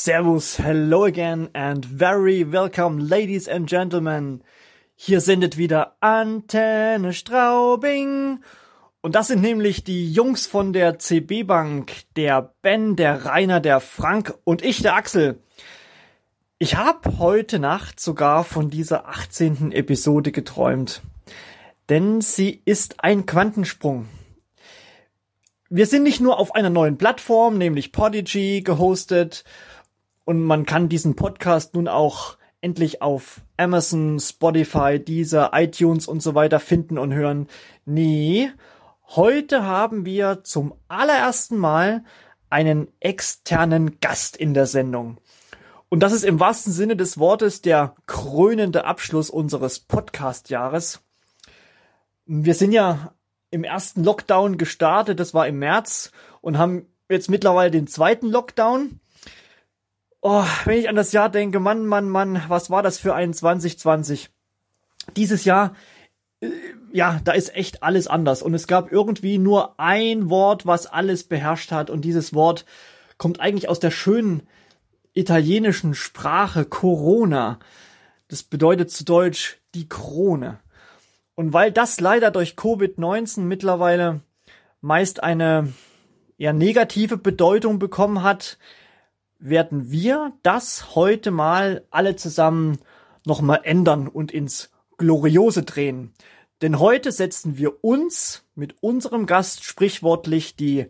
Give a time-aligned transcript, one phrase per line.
[0.00, 4.44] Servus, hello again and very welcome, ladies and gentlemen.
[4.94, 8.38] Hier sendet wieder Antenne Straubing.
[9.00, 13.80] Und das sind nämlich die Jungs von der CB Bank, der Ben, der Rainer, der
[13.80, 15.42] Frank und ich, der Axel.
[16.60, 19.72] Ich habe heute Nacht sogar von dieser 18.
[19.72, 21.02] Episode geträumt.
[21.88, 24.06] Denn sie ist ein Quantensprung.
[25.70, 29.42] Wir sind nicht nur auf einer neuen Plattform, nämlich Podigy, gehostet,
[30.28, 36.34] und man kann diesen Podcast nun auch endlich auf Amazon, Spotify, Deezer, iTunes und so
[36.34, 37.46] weiter finden und hören.
[37.86, 38.50] Nee,
[39.06, 42.04] heute haben wir zum allerersten Mal
[42.50, 45.16] einen externen Gast in der Sendung.
[45.88, 51.00] Und das ist im wahrsten Sinne des Wortes der krönende Abschluss unseres Podcast-Jahres.
[52.26, 53.14] Wir sind ja
[53.50, 59.00] im ersten Lockdown gestartet, das war im März, und haben jetzt mittlerweile den zweiten Lockdown.
[60.20, 63.32] Oh, wenn ich an das Jahr denke, Mann, Mann, Mann, was war das für ein
[63.32, 64.30] 2020?
[65.16, 65.74] Dieses Jahr,
[66.40, 66.48] äh,
[66.92, 68.42] ja, da ist echt alles anders.
[68.42, 71.88] Und es gab irgendwie nur ein Wort, was alles beherrscht hat.
[71.88, 72.64] Und dieses Wort
[73.16, 74.42] kommt eigentlich aus der schönen
[75.12, 77.58] italienischen Sprache Corona.
[78.26, 80.58] Das bedeutet zu Deutsch die Krone.
[81.34, 84.20] Und weil das leider durch Covid-19 mittlerweile
[84.80, 85.72] meist eine
[86.38, 88.58] eher negative Bedeutung bekommen hat,
[89.38, 92.78] werden wir das heute mal alle zusammen
[93.24, 96.12] nochmal ändern und ins Gloriose drehen.
[96.60, 100.86] Denn heute setzen wir uns mit unserem Gast sprichwortlich die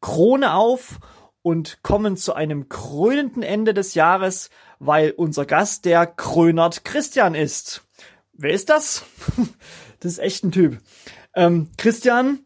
[0.00, 1.00] Krone auf
[1.42, 7.82] und kommen zu einem krönenden Ende des Jahres, weil unser Gast der Krönert Christian ist.
[8.32, 9.04] Wer ist das?
[10.00, 10.78] das ist echt ein Typ.
[11.34, 12.40] Ähm, Christian,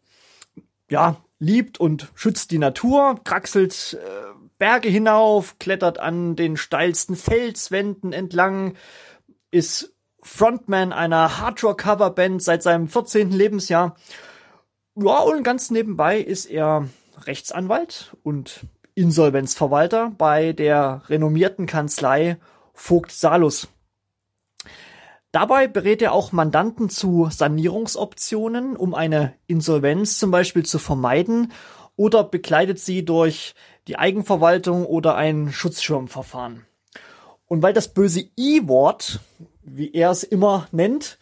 [0.89, 8.13] ja, liebt und schützt die Natur, kraxelt äh, Berge hinauf, klettert an den steilsten Felswänden
[8.13, 8.75] entlang,
[9.51, 13.31] ist Frontman einer Hardrock-Coverband seit seinem 14.
[13.31, 13.95] Lebensjahr.
[14.95, 16.87] Ja, und ganz nebenbei ist er
[17.25, 18.61] Rechtsanwalt und
[18.95, 22.37] Insolvenzverwalter bei der renommierten Kanzlei
[22.73, 23.67] Vogt Salus.
[25.31, 31.51] Dabei berät er auch Mandanten zu Sanierungsoptionen, um eine Insolvenz zum Beispiel zu vermeiden
[31.95, 33.55] oder begleitet sie durch
[33.87, 36.65] die Eigenverwaltung oder ein Schutzschirmverfahren.
[37.47, 39.19] Und weil das böse I-Wort,
[39.61, 41.17] wie er es immer nennt,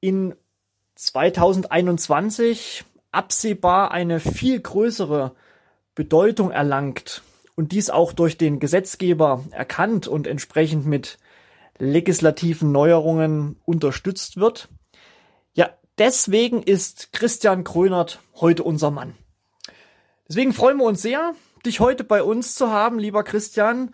[0.00, 0.34] in
[0.96, 5.34] 2021 absehbar eine viel größere
[5.94, 7.22] Bedeutung erlangt
[7.56, 11.18] und dies auch durch den Gesetzgeber erkannt und entsprechend mit
[11.78, 14.68] legislativen Neuerungen unterstützt wird.
[15.54, 19.14] Ja, deswegen ist Christian Krönert heute unser Mann.
[20.28, 21.34] Deswegen freuen wir uns sehr,
[21.66, 23.90] dich heute bei uns zu haben, lieber Christian.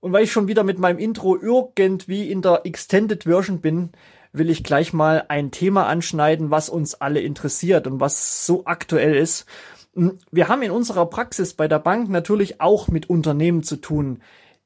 [0.00, 3.92] Und weil ich schon wieder mit meinem Intro irgendwie in der Extended Version bin,
[4.32, 9.14] will ich gleich mal ein Thema anschneiden, was uns alle interessiert und was so aktuell
[9.14, 9.46] ist.
[9.94, 14.22] Hm, wir haben in unserer Praxis bei der Bank natürlich auch mit Unternehmen zu tun,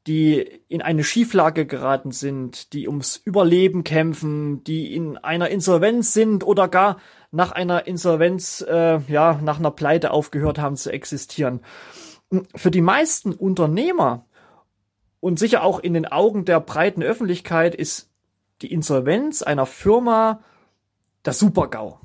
[0.07, 0.39] die
[0.69, 6.67] in eine Schieflage geraten sind, die ums Überleben kämpfen, die in einer Insolvenz sind oder
[6.67, 6.97] gar
[7.31, 11.61] nach einer Insolvenz, äh, ja, nach einer Pleite aufgehört haben zu existieren.
[12.55, 14.27] Für die meisten Unternehmer
[15.21, 18.11] und sicher auch in den Augen der breiten Öffentlichkeit ist
[18.63, 20.43] die Insolvenz einer Firma
[21.23, 22.01] das Supergau.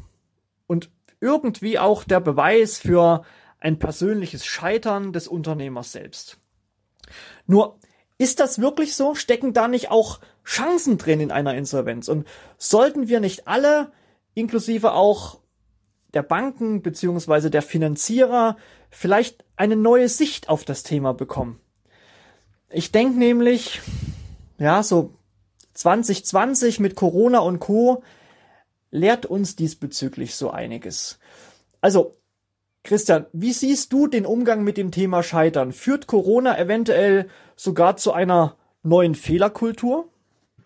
[0.68, 0.90] Und
[1.20, 3.24] irgendwie auch der Beweis für
[3.60, 6.38] ein persönliches Scheitern des Unternehmers selbst.
[7.48, 7.80] Nur
[8.18, 9.16] ist das wirklich so?
[9.16, 12.08] Stecken da nicht auch Chancen drin in einer Insolvenz?
[12.08, 13.92] Und sollten wir nicht alle,
[14.34, 15.40] inklusive auch
[16.14, 18.58] der Banken beziehungsweise der Finanzierer,
[18.90, 21.60] vielleicht eine neue Sicht auf das Thema bekommen?
[22.70, 23.82] Ich denke nämlich,
[24.58, 25.14] ja, so
[25.74, 28.04] 2020 mit Corona und Co.
[28.92, 31.20] lehrt uns diesbezüglich so einiges.
[31.82, 32.18] Also,
[32.84, 35.72] Christian, wie siehst du den Umgang mit dem Thema Scheitern?
[35.72, 40.10] Führt Corona eventuell sogar zu einer neuen Fehlerkultur?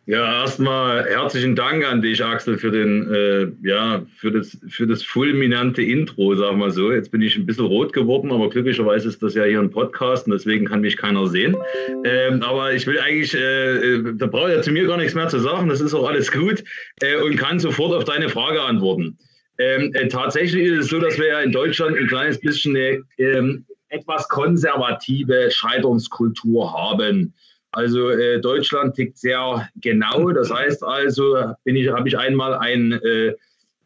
[0.09, 5.03] Ja, erstmal herzlichen Dank an dich, Axel, für den, äh, ja, für das, für das
[5.03, 6.93] fulminante Intro, sagen wir so.
[6.93, 10.25] Jetzt bin ich ein bisschen rot geworden, aber glücklicherweise ist das ja hier ein Podcast
[10.25, 11.57] und deswegen kann mich keiner sehen.
[12.05, 15.13] Ähm, aber ich will eigentlich, äh, äh da brauche ich ja zu mir gar nichts
[15.13, 16.63] mehr zu sagen, das ist auch alles gut
[17.01, 19.17] äh, und kann sofort auf deine Frage antworten.
[19.57, 23.03] Ähm, äh, tatsächlich ist es so, dass wir ja in Deutschland ein kleines bisschen eine
[23.17, 27.33] ähm, etwas konservative Scheiterungskultur haben.
[27.77, 30.31] Also äh, Deutschland tickt sehr genau.
[30.31, 33.35] Das heißt also, ich, habe ich einmal ein, äh,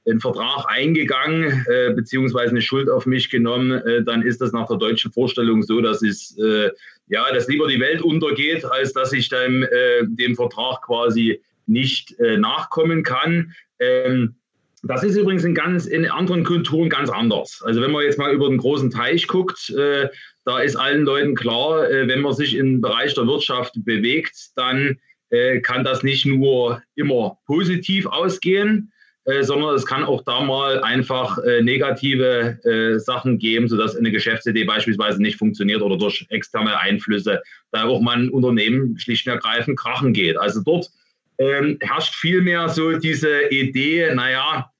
[0.07, 4.67] einen Vertrag eingegangen, äh, beziehungsweise eine Schuld auf mich genommen, äh, dann ist das nach
[4.67, 6.69] der deutschen Vorstellung so, dass es äh,
[7.07, 9.67] ja, dass lieber die Welt untergeht, als dass ich dem, äh,
[10.05, 13.53] dem Vertrag quasi nicht nachkommen kann.
[13.79, 14.35] Ähm,
[14.83, 17.61] das ist übrigens in ganz in anderen Kulturen ganz anders.
[17.63, 20.09] Also wenn man jetzt mal über den großen Teich guckt, äh,
[20.45, 24.97] da ist allen Leuten klar, äh, wenn man sich im Bereich der Wirtschaft bewegt, dann
[25.29, 28.91] äh, kann das nicht nur immer positiv ausgehen,
[29.25, 35.21] äh, sondern es kann auch da mal einfach negative Sachen geben, sodass eine Geschäftsidee beispielsweise
[35.21, 37.41] nicht funktioniert oder durch externe Einflüsse
[37.71, 40.37] da auch mal ein Unternehmen schlicht und ergreifend krachen geht.
[40.37, 40.89] Also dort
[41.37, 44.71] ähm, herrscht vielmehr so diese Idee, naja,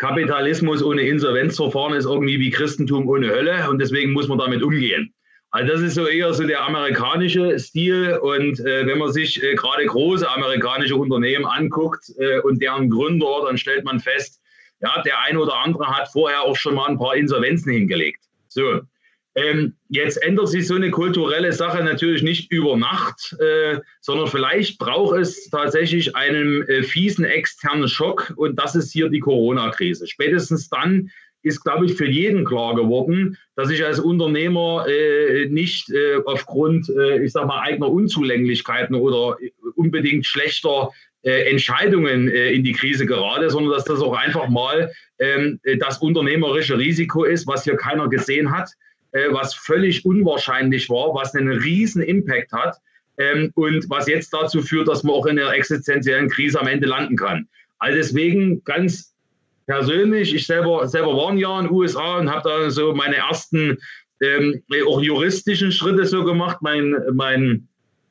[0.00, 5.12] Kapitalismus ohne Insolvenzverfahren ist irgendwie wie Christentum ohne Hölle und deswegen muss man damit umgehen.
[5.50, 9.54] Also das ist so eher so der amerikanische Stil und äh, wenn man sich äh,
[9.56, 14.40] gerade große amerikanische Unternehmen anguckt äh, und deren Gründer, dann stellt man fest,
[14.80, 18.22] ja, der eine oder andere hat vorher auch schon mal ein paar Insolvenzen hingelegt.
[18.48, 18.80] So,
[19.36, 24.78] ähm, jetzt ändert sich so eine kulturelle Sache natürlich nicht über Nacht, äh, sondern vielleicht
[24.78, 30.08] braucht es tatsächlich einen äh, fiesen externen Schock und das ist hier die Corona-Krise.
[30.08, 31.10] Spätestens dann
[31.42, 36.88] ist, glaube ich, für jeden klar geworden, dass ich als Unternehmer äh, nicht äh, aufgrund,
[36.90, 39.38] äh, ich sag mal, eigener Unzulänglichkeiten oder
[39.76, 40.90] unbedingt schlechter
[41.22, 46.78] äh, Entscheidungen in die Krise gerate, sondern dass das auch einfach mal ähm, das unternehmerische
[46.78, 48.74] Risiko ist, was hier keiner gesehen hat äh,
[49.12, 52.76] was völlig unwahrscheinlich war, was einen riesen Impact hat
[53.18, 56.86] ähm, und was jetzt dazu führt, dass man auch in einer existenziellen Krise am Ende
[56.86, 57.48] landen kann.
[57.78, 59.14] Also deswegen ganz
[59.66, 63.16] persönlich, ich selber, selber war ein Jahr in den USA und habe da so meine
[63.16, 63.78] ersten
[64.22, 66.58] ähm, auch juristischen Schritte so gemacht.
[66.60, 67.68] Mein, mein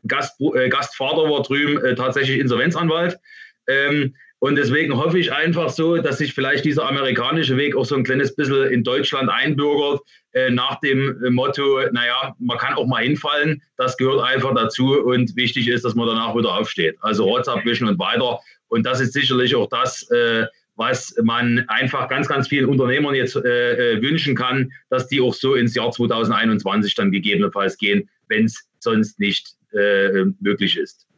[0.07, 3.19] Gast, äh, Gastvater war drüben äh, tatsächlich Insolvenzanwalt.
[3.67, 7.95] Ähm, und deswegen hoffe ich einfach so, dass sich vielleicht dieser amerikanische Weg auch so
[7.95, 10.01] ein kleines bisschen in Deutschland einbürgert,
[10.31, 15.35] äh, nach dem Motto, naja, man kann auch mal hinfallen, das gehört einfach dazu und
[15.35, 16.95] wichtig ist, dass man danach wieder aufsteht.
[17.01, 18.39] Also Rotz abwischen und weiter.
[18.69, 20.45] Und das ist sicherlich auch das, äh,
[20.77, 25.33] was man einfach ganz, ganz vielen Unternehmern jetzt äh, äh wünschen kann, dass die auch
[25.33, 31.08] so ins Jahr 2021 dann gegebenenfalls gehen, wenn es sonst nicht äh, möglich ist.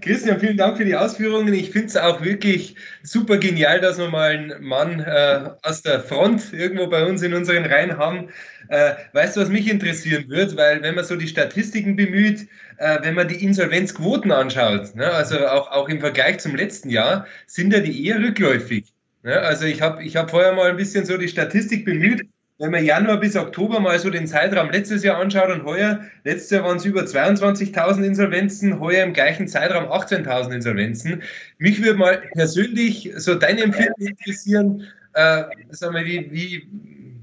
[0.00, 1.54] Christian, vielen Dank für die Ausführungen.
[1.54, 6.00] Ich finde es auch wirklich super genial, dass wir mal einen Mann äh, aus der
[6.00, 8.28] Front irgendwo bei uns in unseren Reihen haben.
[8.68, 10.56] Äh, weißt du, was mich interessieren wird?
[10.56, 12.48] Weil wenn man so die Statistiken bemüht,
[12.78, 17.28] äh, wenn man die Insolvenzquoten anschaut, ne, also auch, auch im Vergleich zum letzten Jahr,
[17.46, 18.92] sind ja die eher rückläufig.
[19.22, 19.38] Ne?
[19.38, 22.26] Also ich habe ich hab vorher mal ein bisschen so die Statistik bemüht
[22.58, 26.50] wenn man Januar bis Oktober mal so den Zeitraum letztes Jahr anschaut und heuer, letztes
[26.50, 31.22] Jahr waren es über 22.000 Insolvenzen, heuer im gleichen Zeitraum 18.000 Insolvenzen.
[31.58, 36.68] Mich würde mal persönlich so deine Empfinden interessieren, äh, sagen wir, wie, wie,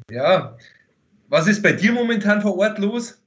[0.10, 0.58] ja,
[1.28, 3.22] was ist bei dir momentan vor Ort los?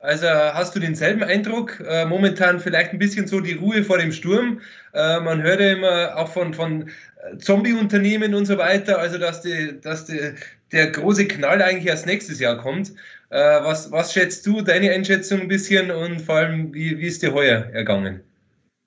[0.00, 1.80] Also hast du denselben Eindruck?
[1.80, 4.60] Äh, momentan vielleicht ein bisschen so die Ruhe vor dem Sturm.
[4.92, 6.90] Äh, man hört ja immer auch von, von
[7.38, 10.34] Zombie-Unternehmen und so weiter, also dass, die, dass die,
[10.74, 12.90] der große Knall eigentlich erst nächstes Jahr kommt.
[13.30, 17.22] Äh, was, was schätzt du, deine Einschätzung ein bisschen und vor allem, wie, wie ist
[17.22, 18.20] dir heuer ergangen?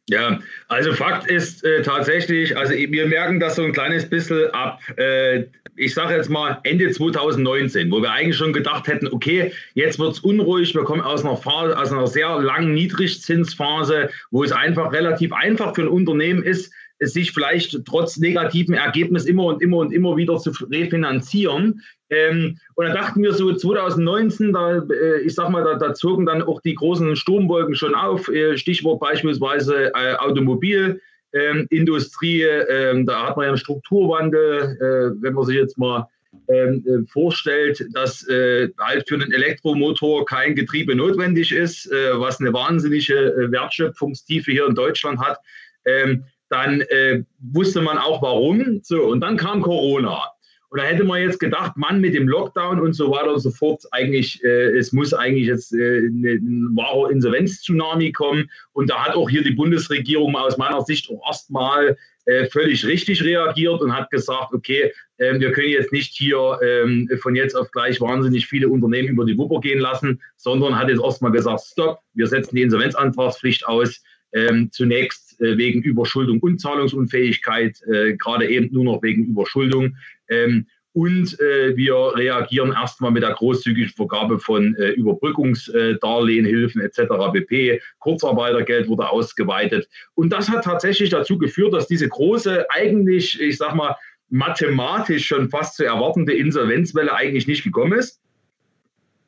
[0.09, 0.39] Ja,
[0.69, 5.43] also Fakt ist äh, tatsächlich, also wir merken das so ein kleines bisschen ab, äh,
[5.75, 10.13] ich sage jetzt mal Ende 2019, wo wir eigentlich schon gedacht hätten, okay, jetzt wird
[10.13, 14.93] es unruhig, wir kommen aus einer, Phase, aus einer sehr langen Niedrigzinsphase, wo es einfach
[14.93, 19.93] relativ einfach für ein Unternehmen ist, sich vielleicht trotz negativen Ergebnis immer und immer und
[19.93, 21.81] immer wieder zu refinanzieren.
[22.09, 26.25] Ähm, und dann dachten wir so 2019, da, äh, ich sag mal, da, da, zogen
[26.25, 28.27] dann auch die großen Sturmwolken schon auf.
[28.29, 32.41] Äh, Stichwort beispielsweise äh, Automobilindustrie.
[32.41, 36.07] Ähm, da hat man ja einen Strukturwandel, äh, wenn man sich jetzt mal
[36.49, 42.53] ähm, äh, vorstellt, dass äh, halt für einen Elektromotor kein Getriebe notwendig ist, was eine
[42.53, 45.39] wahnsinnige Wertschöpfungstiefe hier in Deutschland hat.
[45.85, 48.79] Ähm, dann äh, wusste man auch warum.
[48.83, 50.23] So, und dann kam Corona.
[50.69, 53.51] Und da hätte man jetzt gedacht, Mann, mit dem Lockdown und so weiter und so
[53.51, 58.49] fort, eigentlich, äh, es muss eigentlich jetzt äh, ein wahrer Insolvenz-Tsunami kommen.
[58.73, 63.23] Und da hat auch hier die Bundesregierung aus meiner Sicht auch erstmal äh, völlig richtig
[63.23, 67.71] reagiert und hat gesagt, okay, äh, wir können jetzt nicht hier ähm, von jetzt auf
[67.71, 71.99] gleich wahnsinnig viele Unternehmen über die Wupper gehen lassen, sondern hat jetzt erstmal gesagt, stopp,
[72.13, 74.03] wir setzen die Insolvenzantragspflicht aus.
[74.33, 79.95] Ähm, zunächst äh, wegen Überschuldung und Zahlungsunfähigkeit, äh, gerade eben nur noch wegen Überschuldung.
[80.29, 80.67] Ähm,
[80.97, 86.47] und äh, wir reagieren erstmal mit der großzügigen Vergabe von äh, Überbrückungsdarlehen,
[86.81, 87.01] etc.
[87.33, 87.79] BP.
[87.99, 89.87] Kurzarbeitergeld wurde ausgeweitet.
[90.15, 93.95] Und das hat tatsächlich dazu geführt, dass diese große, eigentlich, ich sag mal,
[94.29, 98.19] mathematisch schon fast zu erwartende Insolvenzwelle eigentlich nicht gekommen ist.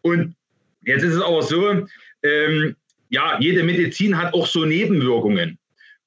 [0.01, 0.35] Und
[0.85, 1.85] jetzt ist es aber so,
[2.23, 2.75] ähm,
[3.09, 5.57] ja, jede Medizin hat auch so Nebenwirkungen.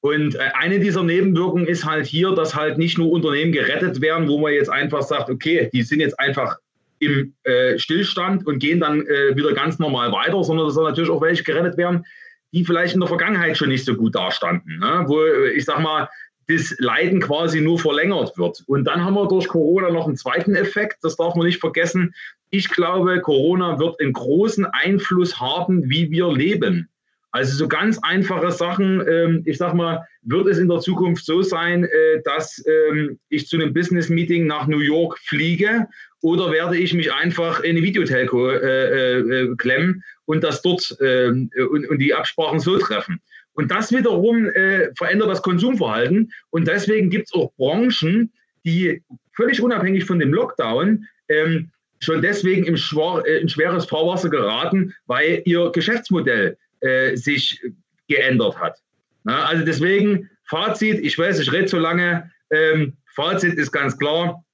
[0.00, 4.28] Und äh, eine dieser Nebenwirkungen ist halt hier, dass halt nicht nur Unternehmen gerettet werden,
[4.28, 6.56] wo man jetzt einfach sagt, okay, die sind jetzt einfach
[6.98, 11.20] im äh, Stillstand und gehen dann äh, wieder ganz normal weiter, sondern dass natürlich auch
[11.20, 12.04] welche gerettet werden,
[12.52, 14.78] die vielleicht in der Vergangenheit schon nicht so gut dastanden.
[14.78, 15.04] Ne?
[15.06, 16.08] Wo, ich sag mal,
[16.48, 18.62] das Leiden quasi nur verlängert wird.
[18.66, 22.14] Und dann haben wir durch Corona noch einen zweiten Effekt, das darf man nicht vergessen.
[22.50, 26.88] Ich glaube, Corona wird einen großen Einfluss haben, wie wir leben.
[27.32, 29.02] Also so ganz einfache Sachen.
[29.08, 33.48] Ähm, ich sag mal, wird es in der Zukunft so sein, äh, dass ähm, ich
[33.48, 35.88] zu einem Business-Meeting nach New York fliege
[36.20, 41.50] oder werde ich mich einfach in eine Videotelco äh, äh, klemmen und das dort ähm,
[41.70, 43.20] und, und, die Absprachen so treffen?
[43.54, 46.32] Und das wiederum äh, verändert das Konsumverhalten.
[46.50, 48.30] Und deswegen gibt es auch Branchen,
[48.64, 49.02] die
[49.34, 54.94] völlig unabhängig von dem Lockdown ähm, schon deswegen im schwar, äh, in schweres Fahrwasser geraten,
[55.06, 57.60] weil ihr Geschäftsmodell äh, sich
[58.08, 58.78] geändert hat.
[59.24, 62.30] Na, also deswegen Fazit, ich weiß, ich rede zu lange.
[62.50, 64.44] Ähm, Fazit ist ganz klar,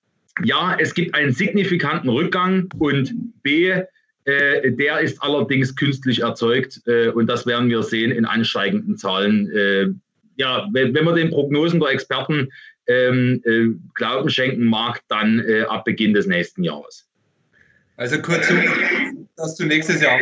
[0.45, 3.71] ja, es gibt einen signifikanten Rückgang und B,
[4.25, 9.51] äh, der ist allerdings künstlich erzeugt äh, und das werden wir sehen in ansteigenden Zahlen.
[9.51, 9.89] Äh,
[10.37, 12.49] ja, wenn, wenn man den Prognosen der Experten
[12.87, 17.09] ähm, äh, Glauben schenken mag, dann äh, ab Beginn des nächsten Jahres.
[17.97, 18.61] Also kurzum,
[19.37, 20.21] dass du nächstes Jahr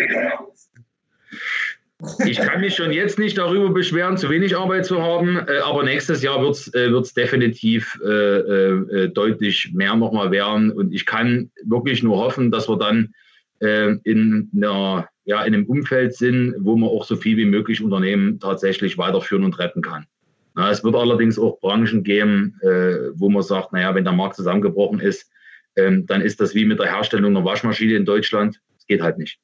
[2.26, 5.82] ich kann mich schon jetzt nicht darüber beschweren, zu wenig Arbeit zu haben, äh, aber
[5.82, 10.70] nächstes Jahr wird es äh, definitiv äh, äh, deutlich mehr nochmal werden.
[10.70, 13.14] Und ich kann wirklich nur hoffen, dass wir dann
[13.60, 17.82] äh, in, einer, ja, in einem Umfeld sind, wo man auch so viel wie möglich
[17.82, 20.06] Unternehmen tatsächlich weiterführen und retten kann.
[20.54, 24.36] Na, es wird allerdings auch Branchen geben, äh, wo man sagt, naja, wenn der Markt
[24.36, 25.30] zusammengebrochen ist,
[25.76, 28.60] ähm, dann ist das wie mit der Herstellung einer Waschmaschine in Deutschland.
[28.78, 29.38] Es geht halt nicht.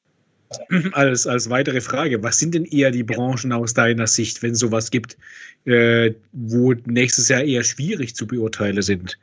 [0.93, 4.91] Als, als weitere Frage, was sind denn eher die Branchen aus deiner Sicht, wenn sowas
[4.91, 5.17] gibt,
[5.65, 9.19] äh, wo nächstes Jahr eher schwierig zu beurteilen sind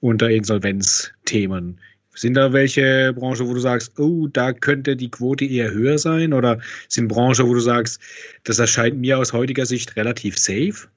[0.00, 1.78] unter Insolvenzthemen?
[2.14, 6.32] Sind da welche Branchen, wo du sagst, oh, da könnte die Quote eher höher sein?
[6.32, 8.00] Oder sind Branchen, wo du sagst,
[8.44, 10.88] das erscheint mir aus heutiger Sicht relativ safe?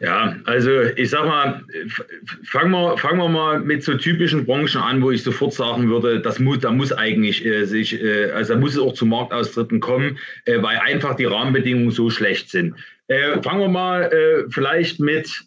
[0.00, 1.62] Ja, also ich sag mal,
[2.44, 6.20] fangen wir, fangen wir mal mit so typischen Branchen an, wo ich sofort sagen würde,
[6.20, 9.80] das muss, da muss eigentlich äh, sich, äh, also da muss es auch zu Marktaustritten
[9.80, 12.74] kommen, äh, weil einfach die Rahmenbedingungen so schlecht sind.
[13.08, 15.42] Äh, fangen wir mal äh, vielleicht mit,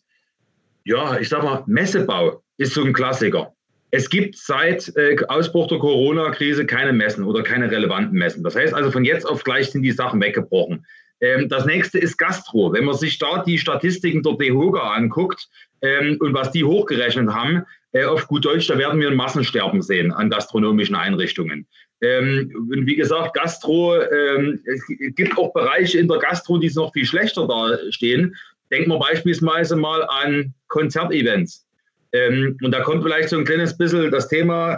[0.84, 3.54] ja, ich sag mal, Messebau ist so ein Klassiker.
[3.90, 8.44] Es gibt seit äh, Ausbruch der Corona-Krise keine Messen oder keine relevanten Messen.
[8.44, 10.86] Das heißt also, von jetzt auf gleich sind die Sachen weggebrochen.
[11.24, 12.74] Ähm, das nächste ist Gastro.
[12.74, 15.48] Wenn man sich da die Statistiken der DEHOGA anguckt
[15.82, 17.64] ähm, und was die hochgerechnet haben,
[17.94, 21.66] äh, auf gut Deutsch, da werden wir ein Massensterben sehen an gastronomischen Einrichtungen.
[22.02, 24.84] Ähm, und wie gesagt, Gastro, es
[25.16, 28.36] gibt auch Bereiche in der Gastro, die noch viel schlechter dastehen.
[28.70, 31.66] Denken wir beispielsweise mal an Konzertevents.
[32.12, 34.78] Und da kommt vielleicht so ein kleines bisschen das Thema,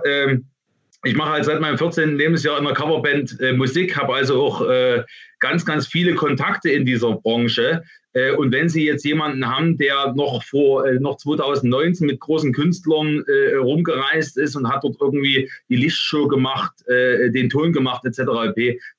[1.05, 2.17] ich mache halt seit meinem 14.
[2.17, 5.03] Lebensjahr in der Coverband äh, Musik, habe also auch äh,
[5.39, 7.83] ganz, ganz viele Kontakte in dieser Branche.
[8.13, 12.51] Äh, und wenn Sie jetzt jemanden haben, der noch vor äh, noch 2019 mit großen
[12.53, 18.03] Künstlern äh, rumgereist ist und hat dort irgendwie die Lichtshow gemacht, äh, den Ton gemacht
[18.05, 18.21] etc.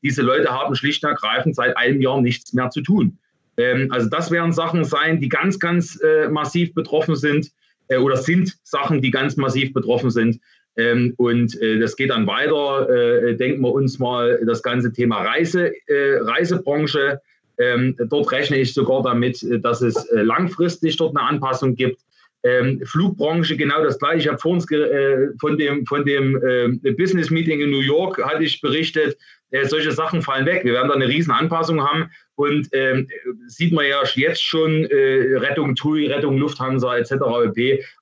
[0.02, 3.18] Diese Leute haben schlicht und ergreifend seit einem Jahr nichts mehr zu tun.
[3.56, 5.98] Ähm, also das werden Sachen sein, die ganz, ganz
[6.30, 7.50] massiv betroffen sind
[7.88, 10.40] oder sind Sachen, die ganz massiv betroffen sind.
[10.76, 12.88] Ähm, und äh, das geht dann weiter.
[12.90, 17.20] Äh, denken wir uns mal das ganze Thema Reise, äh, Reisebranche.
[17.58, 22.02] Ähm, dort rechne ich sogar damit, äh, dass es äh, langfristig dort eine Anpassung gibt.
[22.42, 24.18] Ähm, Flugbranche genau das gleiche.
[24.18, 28.60] Ich habe vorhin äh, von dem, von dem Business Meeting in New York hatte ich
[28.60, 29.16] berichtet,
[29.62, 30.64] solche Sachen fallen weg.
[30.64, 33.08] Wir werden da eine riesen Anpassung haben und ähm,
[33.46, 37.12] sieht man ja jetzt schon Rettung TUI, Rettung Lufthansa etc.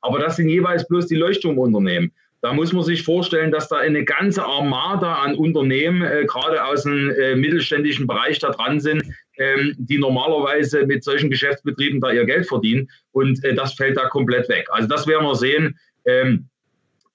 [0.00, 2.12] Aber das sind jeweils bloß die Leuchtturmunternehmen.
[2.44, 6.82] Da muss man sich vorstellen, dass da eine ganze Armada an Unternehmen, äh, gerade aus
[6.82, 9.02] dem äh, mittelständischen Bereich, da dran sind,
[9.38, 12.90] ähm, die normalerweise mit solchen Geschäftsbetrieben da ihr Geld verdienen.
[13.12, 14.68] Und äh, das fällt da komplett weg.
[14.72, 15.78] Also das werden wir sehen.
[16.04, 16.50] Ähm,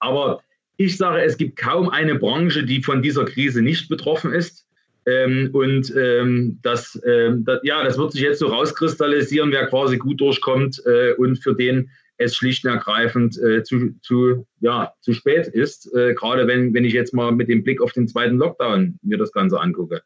[0.00, 0.42] aber
[0.80, 4.66] ich sage, es gibt kaum eine Branche, die von dieser Krise nicht betroffen ist.
[5.04, 9.98] Ähm, und ähm, das, ähm, das, ja, das wird sich jetzt so rauskristallisieren, wer quasi
[9.98, 15.12] gut durchkommt äh, und für den es schlicht und ergreifend äh, zu, zu, ja, zu
[15.12, 15.92] spät ist.
[15.94, 19.18] Äh, gerade wenn, wenn ich jetzt mal mit dem Blick auf den zweiten Lockdown mir
[19.18, 20.00] das Ganze angucke.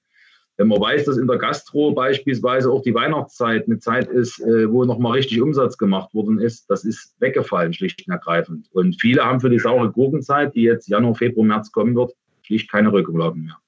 [0.56, 4.70] Wenn man weiß, dass in der Gastro beispielsweise auch die Weihnachtszeit eine Zeit ist, äh,
[4.70, 8.68] wo nochmal richtig Umsatz gemacht worden ist, das ist weggefallen, schlicht und ergreifend.
[8.72, 12.70] Und viele haben für die saure Gurkenzeit, die jetzt Januar, Februar, März kommen wird, schlicht
[12.70, 13.58] keine Rücklagen mehr.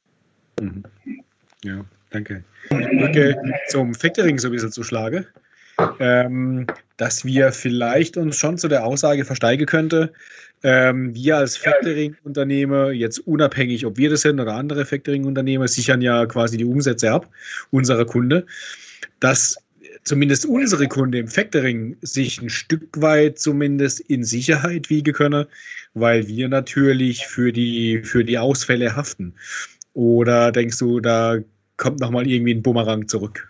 [0.60, 0.84] Mhm.
[1.64, 1.84] Ja.
[2.10, 2.44] Danke.
[2.68, 3.36] Brücke
[3.68, 5.26] zum Factoring so ein zu schlagen,
[6.00, 6.66] ähm,
[6.96, 10.12] dass wir vielleicht uns schon zu der Aussage versteigen könnte,
[10.62, 16.26] ähm, wir als Factoring-Unternehmer, jetzt unabhängig, ob wir das sind oder andere Factoring-Unternehmer, sichern ja
[16.26, 17.28] quasi die Umsätze ab,
[17.70, 18.46] unserer Kunde,
[19.20, 19.56] dass
[20.04, 25.46] zumindest unsere Kunde im Factoring sich ein Stück weit zumindest in Sicherheit wiegen können,
[25.94, 29.34] weil wir natürlich für die, für die Ausfälle haften.
[29.94, 31.38] Oder denkst du, da
[31.76, 33.48] kommt nochmal irgendwie ein Bumerang zurück?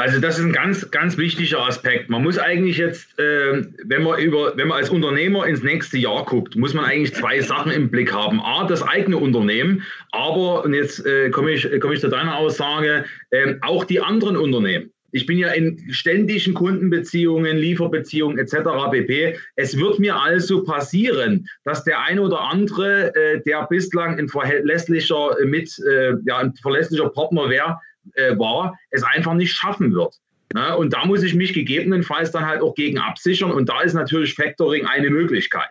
[0.00, 2.08] Also das ist ein ganz, ganz wichtiger Aspekt.
[2.08, 6.24] Man muss eigentlich jetzt, äh, wenn man über, wenn man als Unternehmer ins nächste Jahr
[6.24, 8.40] guckt, muss man eigentlich zwei Sachen im Blick haben.
[8.40, 13.04] A, das eigene Unternehmen, aber, und jetzt äh, komme ich, komme ich zu deiner Aussage,
[13.28, 14.90] äh, auch die anderen Unternehmen.
[15.12, 18.56] Ich bin ja in ständigen Kundenbeziehungen, Lieferbeziehungen etc.
[18.90, 19.36] pp.
[19.56, 25.36] Es wird mir also passieren, dass der eine oder andere, äh, der bislang ein verlässlicher
[25.44, 27.76] mit äh, ja, ein verlässlicher Partner wäre,
[28.14, 30.14] äh, war, es einfach nicht schaffen wird.
[30.54, 30.76] Ne?
[30.76, 33.52] Und da muss ich mich gegebenenfalls dann halt auch gegen absichern.
[33.52, 35.70] Und da ist natürlich Factoring eine Möglichkeit,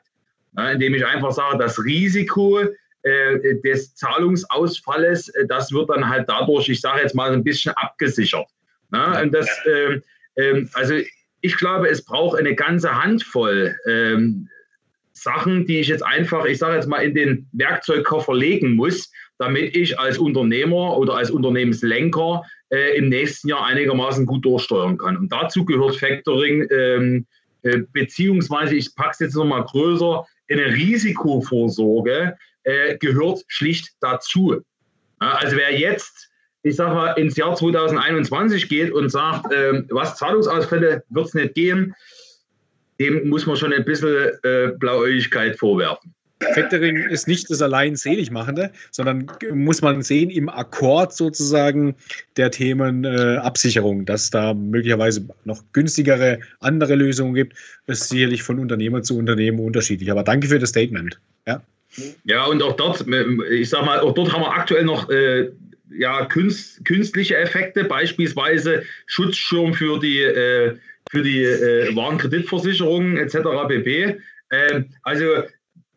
[0.53, 0.73] ne?
[0.73, 2.59] indem ich einfach sage, das Risiko
[3.03, 7.73] äh, des Zahlungsausfalles, äh, das wird dann halt dadurch, ich sage jetzt mal, ein bisschen
[7.73, 8.47] abgesichert.
[8.91, 9.21] Ne?
[9.21, 9.49] Und das,
[10.35, 10.95] ähm, also
[11.41, 14.49] ich glaube, es braucht eine ganze Handvoll ähm,
[15.13, 19.75] Sachen, die ich jetzt einfach, ich sage jetzt mal, in den Werkzeugkoffer legen muss, damit
[19.75, 25.17] ich als Unternehmer oder als Unternehmenslenker äh, im nächsten Jahr einigermaßen gut durchsteuern kann.
[25.17, 27.25] Und dazu gehört Factoring, ähm,
[27.63, 34.61] äh, beziehungsweise ich packe es jetzt nochmal größer, eine Risikovorsorge äh, gehört schlicht dazu.
[35.21, 36.29] Ja, also wer jetzt,
[36.63, 41.53] ich sage mal, ins Jahr 2021 geht und sagt, ähm, was Zahlungsausfälle wird es nicht
[41.55, 41.95] geben,
[42.99, 46.13] dem muss man schon ein bisschen äh, Blauäugigkeit vorwerfen.
[46.41, 51.95] Factoring ist nicht das allein Seligmachende, sondern muss man sehen im Akkord sozusagen
[52.37, 57.57] der Themen äh, Absicherung, dass da möglicherweise noch günstigere andere Lösungen gibt.
[57.87, 60.11] Ist sicherlich von Unternehmer zu Unternehmen unterschiedlich.
[60.11, 61.19] Aber danke für das Statement.
[61.45, 61.61] Ja,
[62.23, 63.05] ja und auch dort,
[63.51, 65.49] ich sag mal, auch dort haben wir aktuell noch äh,
[65.97, 70.75] ja, künst, künstliche Effekte, beispielsweise Schutzschirm für die, äh,
[71.11, 73.37] für die äh, Warenkreditversicherung etc.
[73.67, 74.17] pp.
[74.51, 75.25] Ähm, also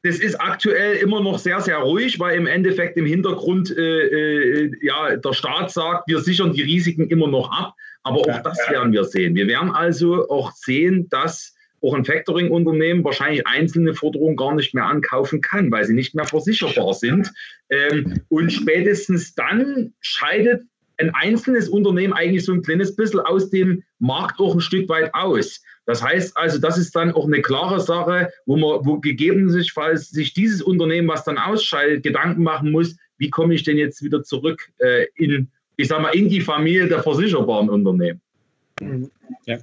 [0.03, 4.73] das ist aktuell immer noch sehr, sehr ruhig, weil im Endeffekt im Hintergrund äh, äh,
[4.83, 7.75] ja, der Staat sagt, wir sichern die Risiken immer noch ab.
[8.03, 9.37] Aber auch das werden wir sehen.
[9.37, 14.85] Wir werden also auch sehen, dass auch ein Factoring-Unternehmen wahrscheinlich einzelne Forderungen gar nicht mehr
[14.85, 17.33] ankaufen kann, weil sie nicht mehr versicherbar sind.
[17.71, 20.62] Ähm, und spätestens dann scheidet
[20.99, 25.12] ein einzelnes Unternehmen eigentlich so ein kleines bisschen aus dem Markt auch ein Stück weit
[25.15, 25.62] aus.
[25.85, 30.33] Das heißt also, das ist dann auch eine klare Sache, wo man, wo gegebenenfalls sich
[30.33, 34.71] dieses Unternehmen, was dann ausscheidet, Gedanken machen muss, wie komme ich denn jetzt wieder zurück
[34.79, 38.21] äh, in, ich sag mal, in die Familie der versicherbaren Unternehmen.
[39.47, 39.59] Ja.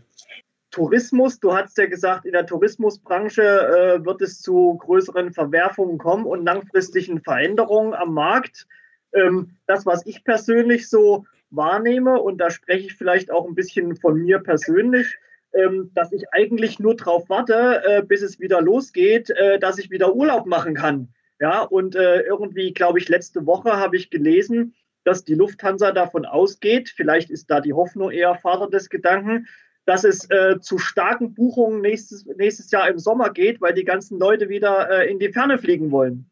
[0.71, 6.25] Tourismus, du hast ja gesagt, in der Tourismusbranche äh, wird es zu größeren Verwerfungen kommen
[6.25, 8.67] und langfristigen Veränderungen am Markt.
[9.13, 13.95] Ähm, das, was ich persönlich so wahrnehme, und da spreche ich vielleicht auch ein bisschen
[13.95, 15.17] von mir persönlich,
[15.53, 19.89] ähm, dass ich eigentlich nur darauf warte, äh, bis es wieder losgeht, äh, dass ich
[19.89, 21.09] wieder Urlaub machen kann.
[21.39, 26.25] Ja, und äh, irgendwie, glaube ich, letzte Woche habe ich gelesen, dass die Lufthansa davon
[26.25, 29.47] ausgeht, vielleicht ist da die Hoffnung eher Vater des Gedanken,
[29.85, 34.19] dass es äh, zu starken Buchungen nächstes, nächstes Jahr im Sommer geht, weil die ganzen
[34.19, 36.29] Leute wieder äh, in die Ferne fliegen wollen.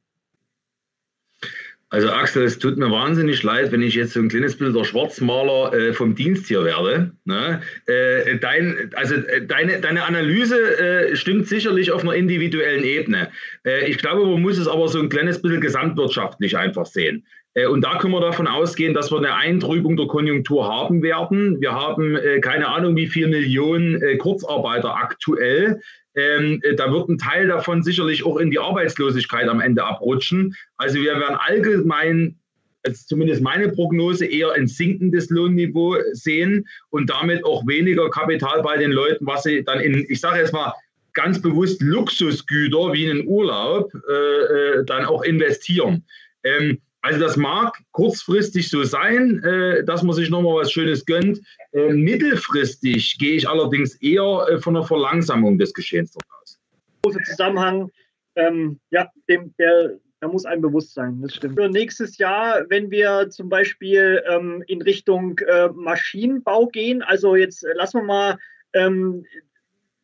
[1.90, 4.84] Also Axel, es tut mir wahnsinnig leid, wenn ich jetzt so ein kleines bisschen der
[4.84, 7.12] Schwarzmaler äh, vom Dienst hier werde.
[7.24, 7.62] Ne?
[7.86, 13.30] Äh, dein, also äh, deine, deine Analyse äh, stimmt sicherlich auf einer individuellen Ebene.
[13.66, 17.26] Äh, ich glaube, man muss es aber so ein kleines bisschen gesamtwirtschaftlich einfach sehen.
[17.54, 21.62] Äh, und da können wir davon ausgehen, dass wir eine Eintrübung der Konjunktur haben werden.
[21.62, 25.80] Wir haben keine Ahnung, wie viele Millionen Kurzarbeiter aktuell.
[26.18, 30.56] Ähm, äh, da wird ein Teil davon sicherlich auch in die Arbeitslosigkeit am Ende abrutschen.
[30.78, 32.36] Also wir werden allgemein,
[32.84, 38.78] also zumindest meine Prognose, eher ein sinkendes Lohnniveau sehen und damit auch weniger Kapital bei
[38.78, 40.74] den Leuten, was sie dann in, ich sage jetzt mal,
[41.14, 46.04] ganz bewusst Luxusgüter wie einen Urlaub äh, äh dann auch investieren.
[46.44, 51.40] Ähm, also das mag kurzfristig so sein, äh, dass man sich nochmal was Schönes gönnt.
[51.72, 56.60] Äh, mittelfristig gehe ich allerdings eher äh, von einer Verlangsamung des Geschehens aus.
[57.04, 57.92] Großer Zusammenhang,
[58.36, 61.56] ähm, ja, dem, der, da muss einem bewusst sein, das stimmt.
[61.56, 67.66] Für nächstes Jahr, wenn wir zum Beispiel ähm, in Richtung äh, Maschinenbau gehen, also jetzt
[67.76, 68.38] lassen wir mal
[68.74, 69.26] ähm,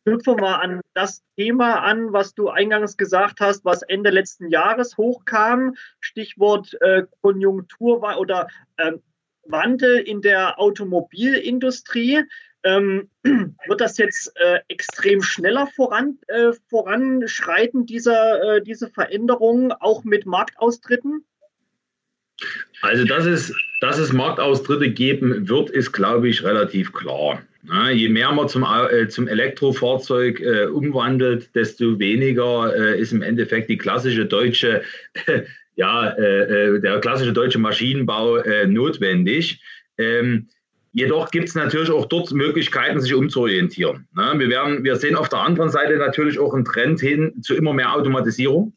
[0.04, 4.96] knüpfen wir an das Thema an, was du eingangs gesagt hast, was Ende letzten Jahres
[4.96, 5.74] hochkam.
[6.00, 9.02] Stichwort äh, Konjunktur oder ähm,
[9.44, 12.24] Wandel in der Automobilindustrie.
[12.62, 20.04] Ähm, wird das jetzt äh, extrem schneller voran, äh, voranschreiten, dieser, äh, diese Veränderung, auch
[20.04, 21.26] mit Marktaustritten?
[22.80, 27.42] Also, dass es, dass es Marktaustritte geben wird, ist, glaube ich, relativ klar.
[27.68, 33.20] Ja, je mehr man zum, äh, zum Elektrofahrzeug äh, umwandelt, desto weniger äh, ist im
[33.20, 34.80] Endeffekt die klassische deutsche,
[35.76, 39.60] ja, äh, äh, der klassische deutsche Maschinenbau notwendig.
[39.98, 40.48] Ähm,
[40.94, 44.08] jedoch gibt es natürlich auch dort Möglichkeiten, sich umzuorientieren.
[44.16, 44.32] Ne?
[44.38, 47.74] Wir, werden, wir sehen auf der anderen Seite natürlich auch einen Trend hin zu immer
[47.74, 48.72] mehr Automatisierung.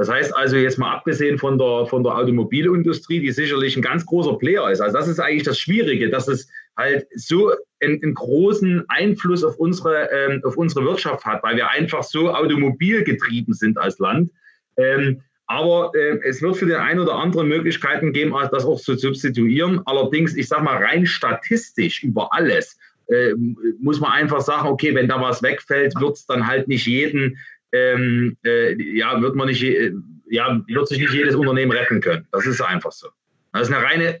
[0.00, 4.06] Das heißt also jetzt mal abgesehen von der, von der Automobilindustrie, die sicherlich ein ganz
[4.06, 4.80] großer Player ist.
[4.80, 9.56] Also das ist eigentlich das Schwierige, dass es halt so einen, einen großen Einfluss auf
[9.58, 14.30] unsere, ähm, auf unsere Wirtschaft hat, weil wir einfach so automobilgetrieben sind als Land.
[14.78, 18.96] Ähm, aber äh, es wird für den einen oder anderen Möglichkeiten geben, das auch zu
[18.96, 19.82] substituieren.
[19.84, 23.34] Allerdings, ich sage mal, rein statistisch über alles äh,
[23.78, 27.36] muss man einfach sagen, okay, wenn da was wegfällt, wird es dann halt nicht jeden
[27.72, 29.92] ähm, äh, ja, wird man nicht, äh,
[30.28, 32.26] ja, wird sich nicht jedes Unternehmen retten können.
[32.32, 33.08] Das ist einfach so.
[33.52, 34.20] Das ist eine reine,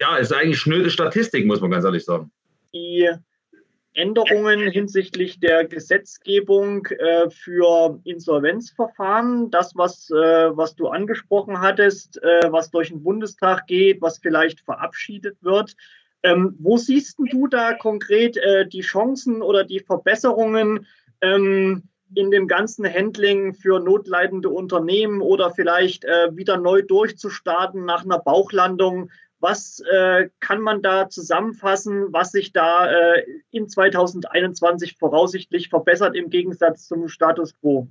[0.00, 2.30] ja, ist eigentlich schnöde Statistik, muss man ganz ehrlich sagen.
[2.72, 3.08] Die
[3.94, 12.52] Änderungen hinsichtlich der Gesetzgebung äh, für Insolvenzverfahren, das, was, äh, was du angesprochen hattest, äh,
[12.52, 15.74] was durch den Bundestag geht, was vielleicht verabschiedet wird.
[16.22, 20.86] Ähm, wo siehst du da konkret äh, die Chancen oder die Verbesserungen?
[21.20, 21.82] Ähm,
[22.14, 28.18] in dem ganzen Handling für notleidende Unternehmen oder vielleicht äh, wieder neu durchzustarten nach einer
[28.18, 29.10] Bauchlandung.
[29.40, 36.28] Was äh, kann man da zusammenfassen, was sich da äh, in 2021 voraussichtlich verbessert im
[36.28, 37.88] Gegensatz zum Status quo?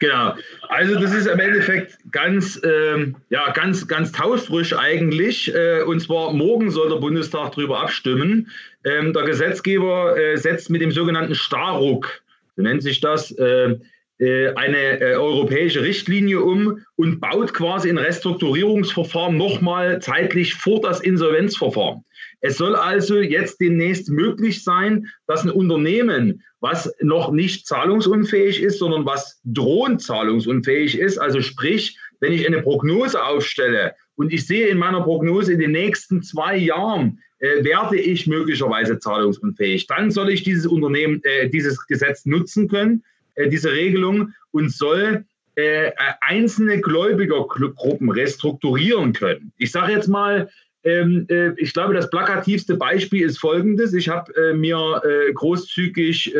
[0.00, 0.34] Genau.
[0.68, 5.54] Also das ist im Endeffekt ganz, ähm, ja, ganz, ganz taufrisch eigentlich.
[5.54, 8.50] Äh, und zwar morgen soll der Bundestag darüber abstimmen.
[8.82, 12.22] Ähm, der Gesetzgeber äh, setzt mit dem sogenannten Starruck
[12.60, 13.76] nennt sich das, äh,
[14.20, 21.00] äh, eine äh, europäische Richtlinie um und baut quasi ein Restrukturierungsverfahren nochmal zeitlich vor das
[21.00, 22.04] Insolvenzverfahren.
[22.42, 28.78] Es soll also jetzt demnächst möglich sein, dass ein Unternehmen, was noch nicht zahlungsunfähig ist,
[28.78, 34.68] sondern was drohend zahlungsunfähig ist, also sprich, wenn ich eine Prognose aufstelle und ich sehe
[34.68, 39.86] in meiner Prognose in den nächsten zwei Jahren äh, werde ich möglicherweise zahlungsunfähig.
[39.86, 43.02] Dann soll ich dieses Unternehmen, äh, dieses Gesetz nutzen können,
[43.34, 45.24] äh, diese Regelung und soll
[45.56, 49.52] äh, einzelne Gläubigergruppen restrukturieren können.
[49.58, 50.48] Ich sage jetzt mal,
[50.84, 53.92] ähm, äh, ich glaube, das plakativste Beispiel ist folgendes.
[53.92, 55.02] Ich habe äh, mir
[55.34, 56.34] großzügig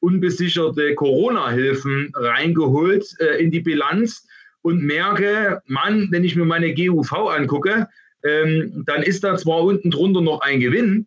[0.00, 3.06] unbesicherte Corona-Hilfen reingeholt
[3.38, 4.26] in die Bilanz
[4.62, 7.88] und merke, Mann, wenn ich mir meine GUV angucke,
[8.24, 11.06] ähm, dann ist da zwar unten drunter noch ein Gewinn,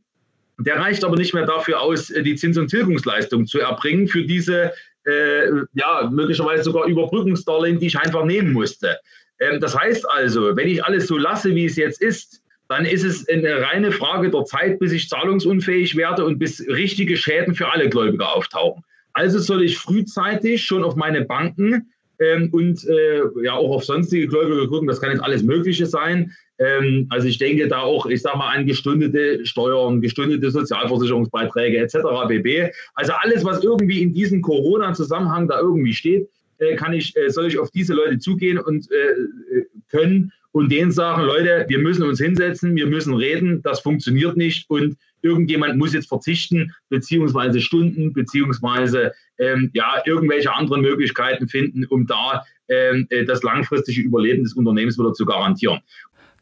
[0.59, 4.23] der reicht aber nicht mehr dafür aus, äh, die Zins- und Tilgungsleistung zu erbringen für
[4.23, 4.71] diese,
[5.05, 8.97] äh, ja, möglicherweise sogar Überbrückungsdarlehen, die ich einfach nehmen musste.
[9.39, 13.03] Ähm, das heißt also, wenn ich alles so lasse, wie es jetzt ist, dann ist
[13.03, 17.71] es eine reine Frage der Zeit, bis ich zahlungsunfähig werde und bis richtige Schäden für
[17.71, 18.83] alle Gläubiger auftauchen.
[19.13, 24.27] Also soll ich frühzeitig schon auf meine Banken ähm, und äh, ja auch auf sonstige
[24.27, 24.87] Gläubiger gucken.
[24.87, 26.35] Das kann jetzt alles Mögliche sein.
[26.59, 31.97] Ähm, also ich denke da auch, ich sage mal, an gestundete Steuern, gestundete Sozialversicherungsbeiträge etc.
[32.27, 32.71] bb.
[32.95, 37.47] Also alles, was irgendwie in diesem Corona-Zusammenhang da irgendwie steht, äh, kann ich, äh, soll
[37.47, 42.19] ich auf diese Leute zugehen und äh, können und denen sagen, Leute, wir müssen uns
[42.19, 49.11] hinsetzen, wir müssen reden, das funktioniert nicht und irgendjemand muss jetzt verzichten, beziehungsweise Stunden, beziehungsweise
[49.37, 55.13] ähm, ja, irgendwelche anderen Möglichkeiten finden, um da ähm, das langfristige Überleben des Unternehmens wieder
[55.13, 55.79] zu garantieren.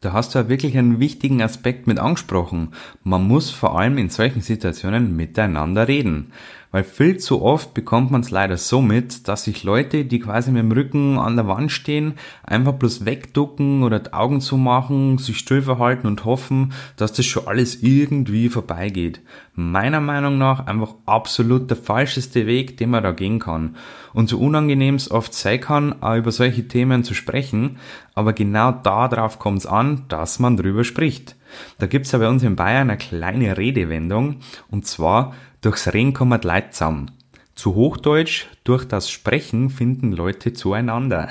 [0.00, 2.72] Da hast du ja wirklich einen wichtigen Aspekt mit angesprochen.
[3.02, 6.32] Man muss vor allem in solchen Situationen miteinander reden.
[6.76, 10.50] Weil viel zu oft bekommt man es leider so mit, dass sich Leute, die quasi
[10.50, 15.38] mit dem Rücken an der Wand stehen, einfach bloß wegducken oder die Augen zumachen, sich
[15.38, 19.22] still verhalten und hoffen, dass das schon alles irgendwie vorbeigeht.
[19.54, 23.76] Meiner Meinung nach einfach absolut der falscheste Weg, den man da gehen kann.
[24.12, 27.78] Und so unangenehm es oft sein kann, auch über solche Themen zu sprechen,
[28.14, 31.36] aber genau darauf kommt es an, dass man drüber spricht.
[31.78, 35.32] Da gibt's ja bei uns in Bayern eine kleine Redewendung, und zwar,
[35.66, 37.10] Durchs Reden kommen Leute zusammen.
[37.56, 41.28] Zu Hochdeutsch, durch das Sprechen finden Leute zueinander.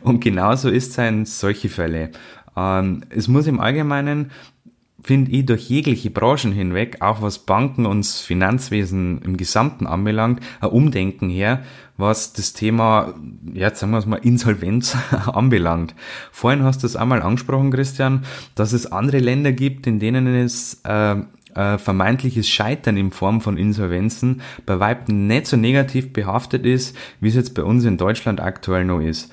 [0.00, 2.10] Und genauso ist es in solche Fälle.
[2.56, 4.32] Ähm, es muss im Allgemeinen
[5.04, 10.70] finde ich, durch jegliche Branchen hinweg, auch was Banken und Finanzwesen im Gesamten anbelangt, ein
[10.70, 11.62] Umdenken her,
[11.96, 13.14] was das Thema,
[13.54, 14.96] ja, sagen wir es mal, Insolvenz
[15.32, 15.94] anbelangt.
[16.32, 18.24] Vorhin hast du es einmal angesprochen, Christian,
[18.56, 21.18] dass es andere Länder gibt, in denen es äh,
[21.56, 27.28] äh, vermeintliches Scheitern in Form von Insolvenzen bei Weitem nicht so negativ behaftet ist, wie
[27.28, 29.32] es jetzt bei uns in Deutschland aktuell noch ist.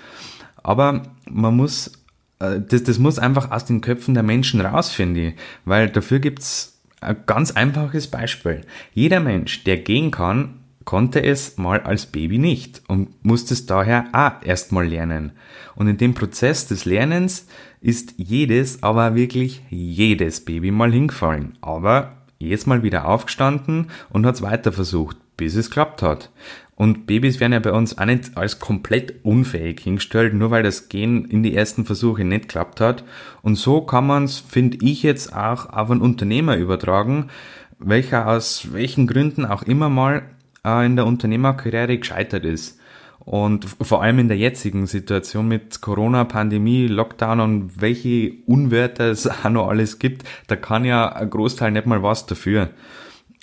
[0.64, 1.92] Aber man muss,
[2.40, 5.34] äh, das, das muss einfach aus den Köpfen der Menschen raus, finde ich,
[5.66, 8.62] weil dafür gibt's ein ganz einfaches Beispiel.
[8.94, 14.06] Jeder Mensch, der gehen kann, konnte es mal als Baby nicht und musste es daher
[14.13, 15.32] auch erstmal lernen.
[15.76, 17.48] Und in dem Prozess des Lernens
[17.82, 21.58] ist jedes, aber wirklich jedes Baby mal hingefallen.
[21.62, 26.32] Aber jedes Mal wieder aufgestanden und hat es weiter versucht, bis es klappt hat.
[26.76, 30.89] Und Babys werden ja bei uns auch nicht als komplett unfähig hingestellt, nur weil das
[30.89, 33.04] Gen in die ersten Versuche nicht klappt hat.
[33.41, 37.30] Und so kann man es, finde ich, jetzt auch auf einen Unternehmer übertragen,
[37.78, 40.24] welcher aus welchen Gründen auch immer mal
[40.65, 42.80] äh, in der Unternehmerkarriere gescheitert ist.
[43.19, 49.28] Und vor allem in der jetzigen Situation mit Corona, Pandemie, Lockdown und welche Unwörter es
[49.45, 52.69] auch noch alles gibt, da kann ja ein Großteil nicht mal was dafür.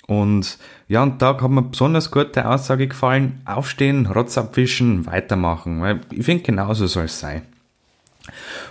[0.07, 0.57] Und
[0.87, 5.81] ja, und da hat mir besonders gut die Aussage gefallen, aufstehen, Rotz abwischen, weitermachen.
[5.81, 7.43] Weil ich finde, genauso soll es sein.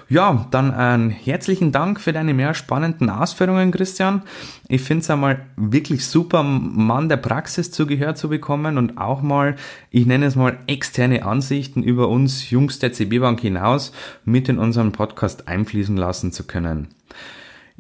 [0.09, 4.23] Ja, dann einen herzlichen Dank für deine mehr spannenden Ausführungen, Christian.
[4.69, 9.57] Ich finde es einmal wirklich super, Mann der Praxis zugehört zu bekommen und auch mal,
[9.91, 13.93] ich nenne es mal, externe Ansichten über uns Jungs der CB Bank hinaus
[14.25, 16.89] mit in unseren Podcast einfließen lassen zu können.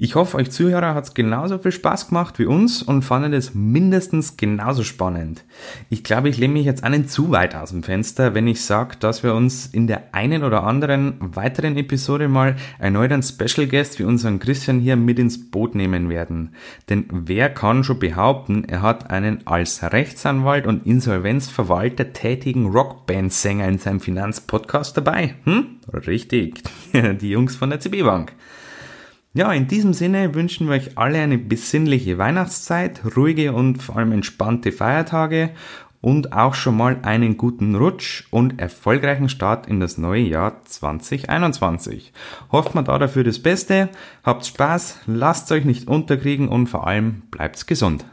[0.03, 3.55] Ich hoffe, euch Zuhörer hat es genauso viel Spaß gemacht wie uns und fandet es
[3.55, 5.45] mindestens genauso spannend.
[5.91, 8.97] Ich glaube, ich lehne mich jetzt nicht zu weit aus dem Fenster, wenn ich sage,
[8.99, 13.99] dass wir uns in der einen oder anderen weiteren Episode mal erneut einen Special Guest
[13.99, 16.55] wie unseren Christian hier mit ins Boot nehmen werden.
[16.89, 23.77] Denn wer kann schon behaupten, er hat einen als Rechtsanwalt und Insolvenzverwalter tätigen Rockband-Sänger in
[23.77, 25.35] seinem Finanzpodcast dabei?
[25.45, 25.77] Hm?
[25.93, 26.63] Richtig,
[26.95, 28.33] die Jungs von der CB Bank.
[29.33, 34.11] Ja, in diesem Sinne wünschen wir euch alle eine besinnliche Weihnachtszeit, ruhige und vor allem
[34.11, 35.51] entspannte Feiertage
[36.01, 42.13] und auch schon mal einen guten Rutsch und erfolgreichen Start in das neue Jahr 2021.
[42.51, 43.91] Hofft man da dafür das Beste,
[44.25, 48.05] habt Spaß, lasst euch nicht unterkriegen und vor allem bleibt gesund.